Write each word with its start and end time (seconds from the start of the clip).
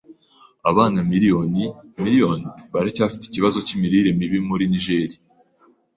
Abana 0.69 0.99
miliyoni 1.11 1.63
miriyoni 2.03 2.47
baracyafite 2.73 3.23
ikibazo 3.25 3.57
cyimirire 3.65 4.09
mibi 4.19 4.39
muri 4.49 4.63
Niger. 4.71 5.11